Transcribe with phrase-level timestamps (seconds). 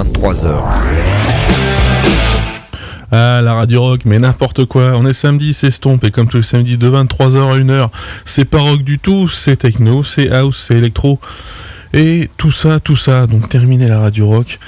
[0.00, 0.62] 23h.
[3.12, 4.92] Ah, la radio rock, mais n'importe quoi.
[4.96, 7.90] On est samedi, c'est Stomp, et comme tous les samedis de 23h à 1h,
[8.24, 11.20] c'est pas rock du tout, c'est techno, c'est house, c'est électro.
[11.92, 14.58] Et tout ça, tout ça, donc terminer la radio rock.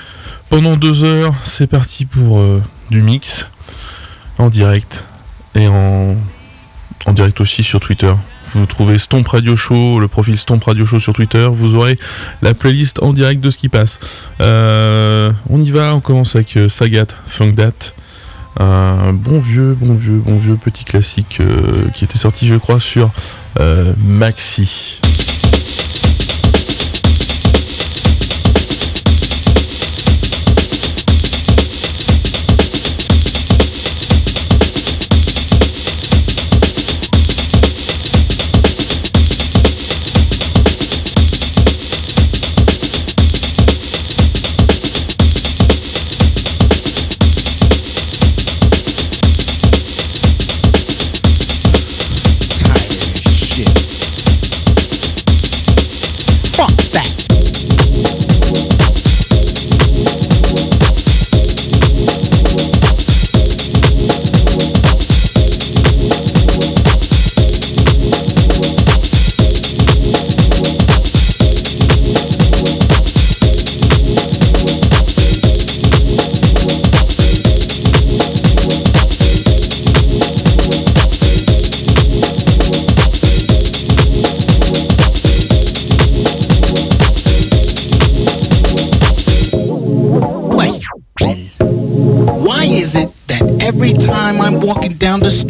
[0.50, 2.60] Pendant deux heures, c'est parti pour euh,
[2.90, 3.48] du mix,
[4.36, 5.02] en direct,
[5.54, 6.14] et en,
[7.06, 8.12] en direct aussi sur Twitter.
[8.54, 11.48] Vous trouvez Stomp Radio Show, le profil Stomp Radio Show sur Twitter.
[11.50, 11.96] Vous aurez
[12.42, 13.98] la playlist en direct de ce qui passe.
[14.40, 17.94] Euh, on y va, on commence avec euh, Sagat, Funk Dat.
[18.60, 22.80] Un bon vieux, bon vieux, bon vieux petit classique euh, qui était sorti, je crois,
[22.80, 23.10] sur
[23.58, 25.00] euh, Maxi.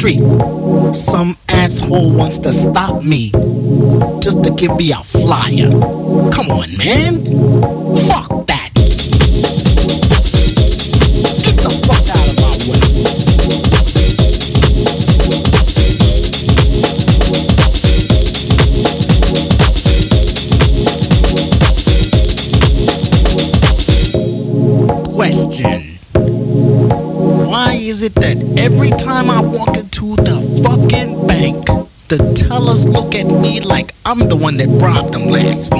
[0.03, 0.19] Street,
[0.93, 3.31] some asshole wants to stop me
[4.19, 5.69] just to give me a flyer?
[6.29, 7.23] Come on, man.
[8.09, 8.32] Fuck
[34.53, 35.72] one that robbed them last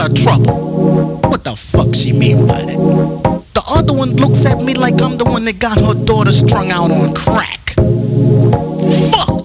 [0.00, 1.20] out of trouble.
[1.28, 2.76] What the fuck she mean by that?
[3.54, 6.70] The other one looks at me like I'm the one that got her daughter strung
[6.70, 7.74] out on crack.
[9.10, 9.35] Fuck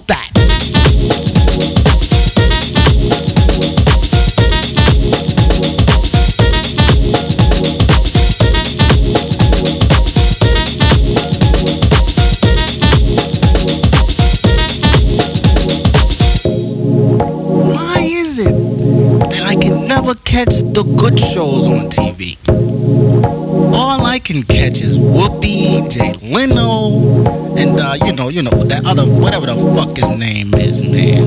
[28.22, 31.26] know, you know that other whatever the fuck his name is, man.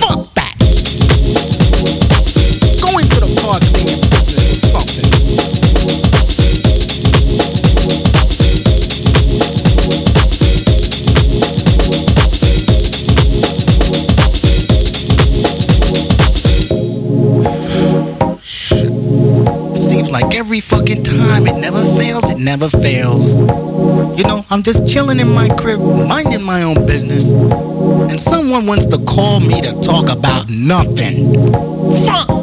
[0.00, 0.54] Fuck that.
[2.82, 5.08] Go into the park thinking business or something.
[18.42, 18.92] Shit.
[19.76, 21.46] Seems like every fucking time.
[21.46, 23.38] It never fails, it never fails.
[24.18, 27.30] You know, I'm just chilling in my crib, minding my own business.
[27.30, 31.46] And someone wants to call me to talk about nothing.
[32.04, 32.37] Fuck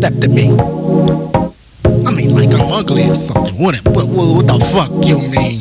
[0.00, 0.50] chicks want to step to me?
[2.06, 3.54] I mean, like I'm ugly or something.
[3.54, 5.57] What, what, what, what the fuck you mean?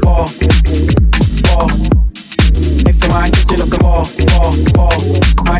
[0.00, 0.26] ball,
[1.42, 1.66] ball.
[2.86, 5.00] If the ball, ball, ball.
[5.44, 5.58] I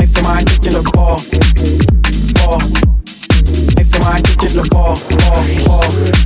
[0.00, 1.18] if you kitchen up ball,
[2.38, 2.62] ball.
[3.76, 3.90] If
[4.70, 6.17] ball, ball, ball.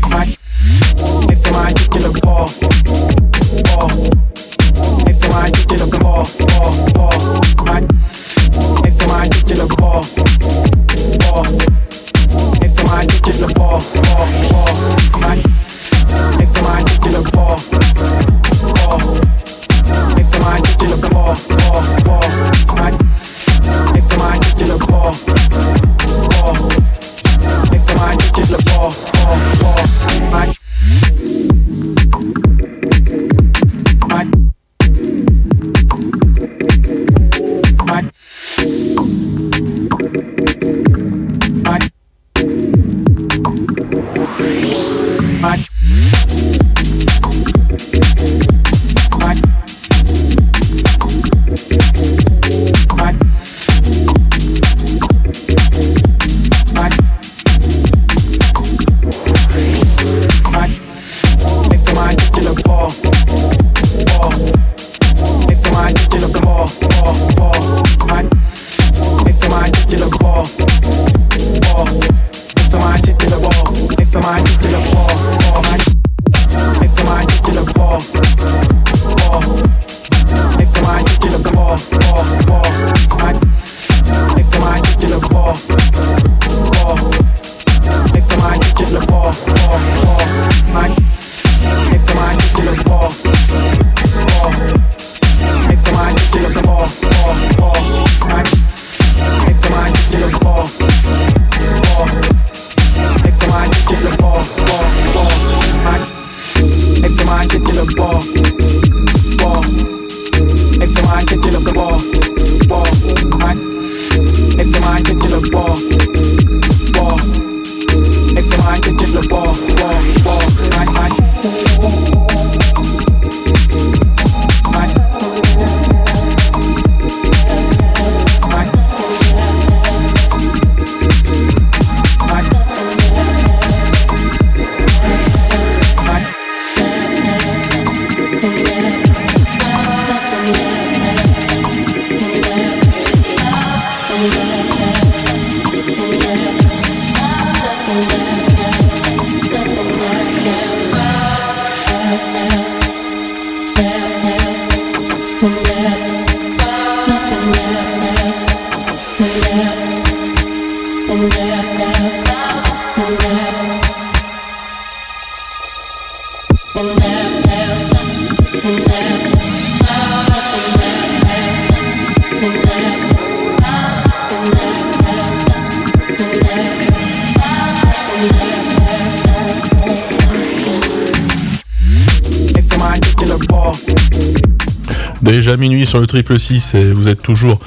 [186.32, 187.60] Le triple 6 et vous êtes toujours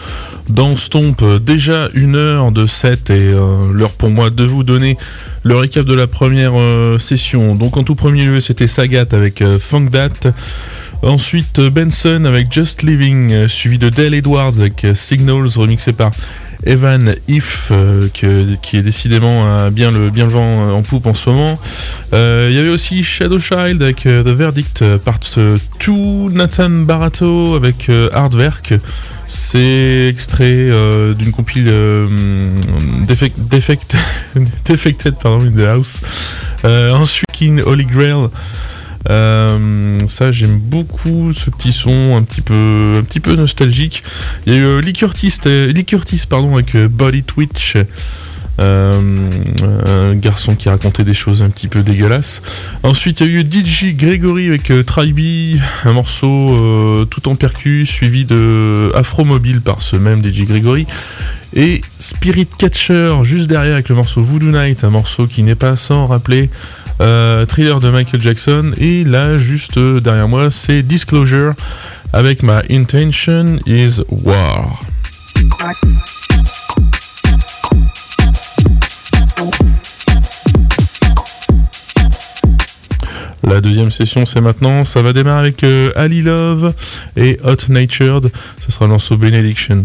[0.50, 1.24] dans Stomp.
[1.42, 4.98] Déjà une heure de set et euh, l'heure pour moi de vous donner
[5.44, 7.56] le récap de la première euh, session.
[7.56, 10.32] Donc en tout premier lieu c'était Sagat avec euh, Funk Dat.
[11.04, 16.12] Ensuite euh, Benson avec Just Living, suivi de Dale Edwards avec Signals remixé par
[16.66, 17.72] Evan If,
[18.14, 21.54] qui est décidément bien, le, bien le vent en poupe en ce moment.
[22.14, 25.54] Euh, Il y avait aussi Shadow Child avec euh, The Verdict, euh, part 2,
[26.34, 28.74] Nathan Barato avec Hardwerk.
[29.28, 30.70] C'est extrait
[31.18, 32.08] d'une compile euh,
[33.08, 33.96] Defect, Defect-
[34.66, 36.00] Defected pardon, in the House.
[36.64, 38.28] Ensuite, King Holy Grail.
[39.08, 44.04] Ça j'aime beaucoup ce petit son un petit peu un petit peu nostalgique.
[44.46, 45.40] Il y a eu Lee Curtis,
[46.30, 47.78] pardon avec Body Twitch.
[48.60, 49.30] Euh,
[49.86, 52.42] un garçon qui racontait des choses un petit peu dégueulasses.
[52.84, 57.36] Ensuite, il y a eu DJ Gregory avec euh, Tribe, un morceau euh, tout en
[57.36, 60.88] percu, suivi de Afro Mobile par ce même DJ Gregory.
[61.54, 65.76] Et Spirit Catcher juste derrière avec le morceau Voodoo Night, un morceau qui n'est pas
[65.76, 66.50] sans rappeler
[67.00, 68.72] Thriller de Michael Jackson.
[68.78, 71.54] Et là, juste derrière moi, c'est Disclosure
[72.14, 74.86] avec ma Intention is War.
[83.48, 84.86] La deuxième session, c'est maintenant.
[84.86, 86.74] Ça va démarrer avec euh, Ali Love
[87.16, 88.32] et Hot Natured.
[88.60, 89.84] Ce sera le morceau Benediction.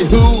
[0.00, 0.33] Who?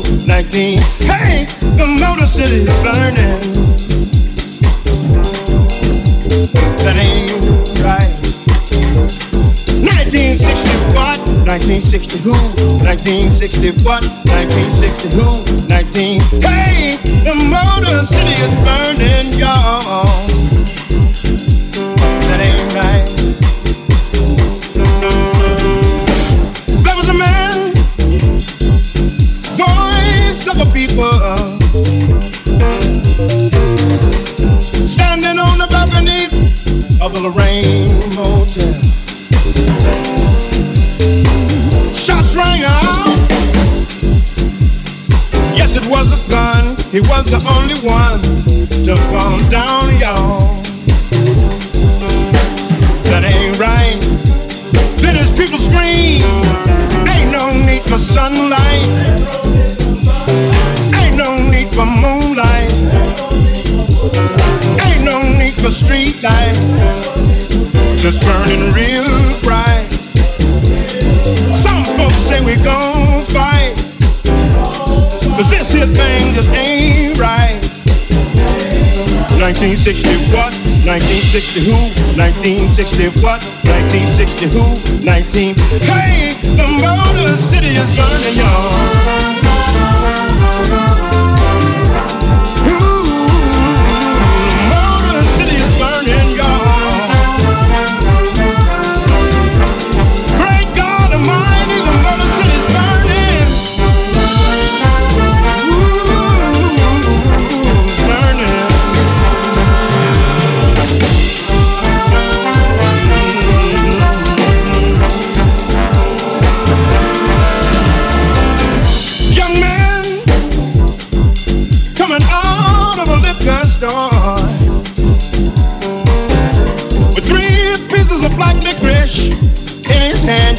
[81.34, 81.82] 1960 who?
[82.16, 83.42] 1960 what?
[83.66, 85.04] 1960 who?
[85.04, 85.56] 19.
[85.82, 89.33] Hey, the Motor City is burning, y'all.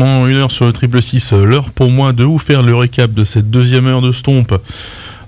[0.00, 3.22] Une heure sur le triple 6, l'heure pour moi de vous faire le récap de
[3.22, 4.54] cette deuxième heure de Stomp.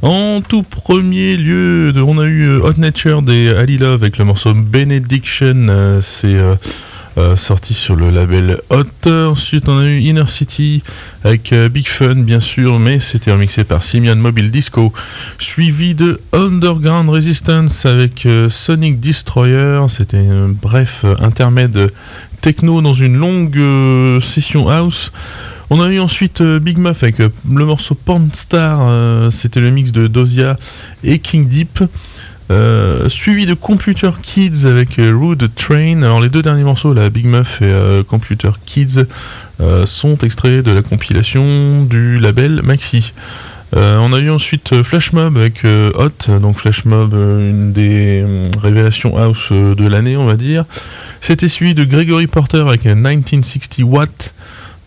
[0.01, 4.25] En tout premier lieu, on a eu euh, Hot Nature des Ali Love avec le
[4.25, 6.39] morceau Benediction, euh, c'est
[7.19, 9.11] euh, sorti sur le label Hot.
[9.11, 10.83] Ensuite, on a eu Inner City
[11.23, 14.95] avec Big Fun, bien sûr, mais c'était remixé par Simian Mobile Disco.
[15.39, 19.83] Suivi de Underground Resistance avec Sonic Destroyer.
[19.91, 21.91] C'était un bref intermède
[22.43, 25.13] techno dans une longue euh, session house.
[25.71, 29.61] On a eu ensuite euh, Big Muff avec euh, le morceau Porn Star, euh, c'était
[29.61, 30.57] le mix de Dozia
[31.03, 31.85] et King Deep.
[33.09, 36.03] Suivi de Computer Kids avec euh, Rude Train.
[36.03, 39.07] Alors les deux derniers morceaux, la Big Muff et Computer Kids,
[39.87, 43.15] sont extraits de la compilation du label Maxi.
[43.75, 47.73] Euh, on a eu ensuite euh, Flash Mob avec euh, Hot, donc Flash Mob, une
[47.73, 48.25] des
[48.61, 50.65] révélations house de l'année, on va dire.
[51.21, 54.35] C'était suivi de Gregory Porter avec euh, 1960 Watt,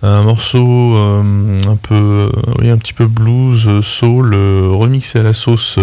[0.03, 2.29] un morceau un peu,
[2.59, 5.79] oui, un petit peu blues, soul, remixé à la sauce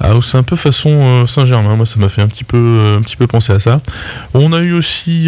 [0.00, 1.76] house, un peu façon Saint-Germain.
[1.76, 3.80] Moi, ça m'a fait un petit peu, penser à ça.
[4.32, 5.26] On a eu aussi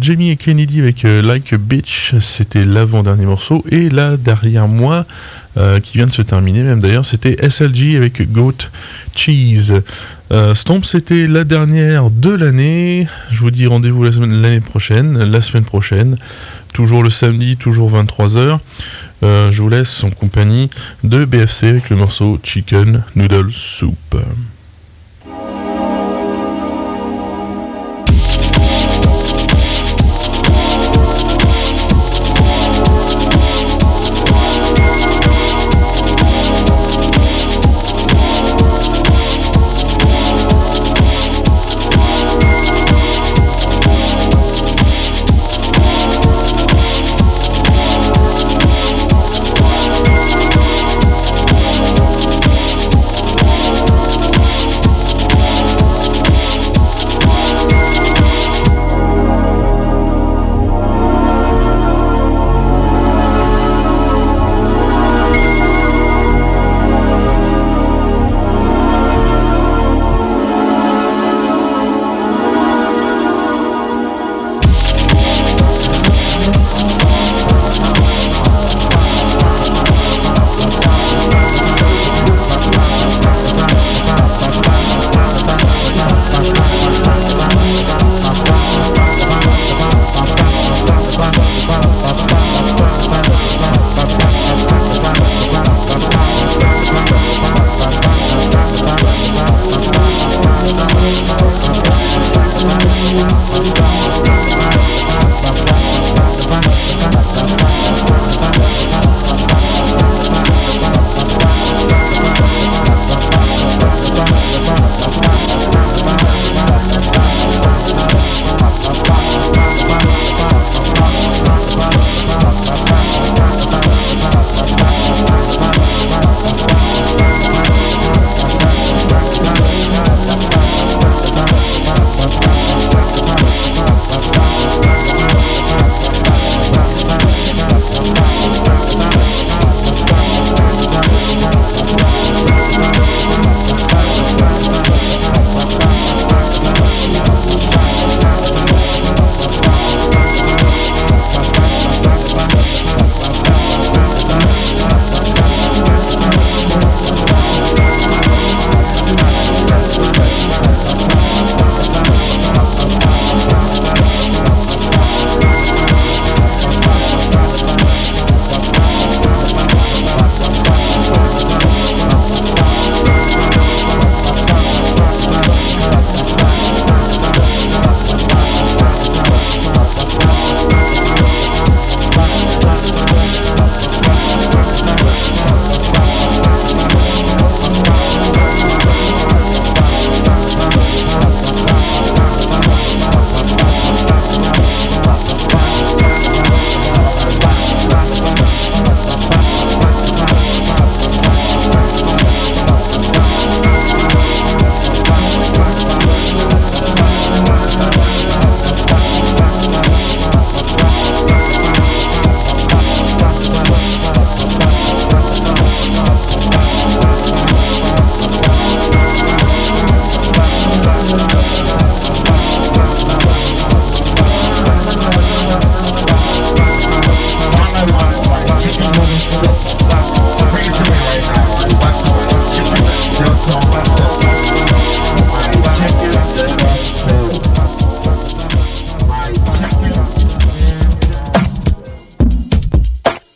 [0.00, 5.06] Jamie et Kennedy avec Like a Bitch, c'était l'avant-dernier morceau, et là derrière moi.
[5.58, 8.70] Euh, qui vient de se terminer même d'ailleurs, c'était SLG avec Goat
[9.16, 9.72] Cheese.
[10.30, 13.08] Euh, Stomp, c'était la dernière de l'année.
[13.30, 16.16] Je vous dis rendez-vous l'année prochaine, la semaine prochaine,
[16.72, 18.58] toujours le samedi, toujours 23h.
[19.24, 20.70] Euh, je vous laisse en compagnie
[21.02, 24.16] de BFC avec le morceau Chicken Noodle Soup.